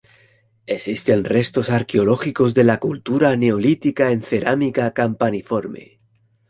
[0.65, 5.99] Existen restos arqueológicos de la cultura neolítica en cerámica campaniforme.